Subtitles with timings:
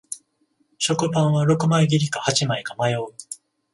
[0.79, 3.09] 食パンは六枚切りか八枚か迷う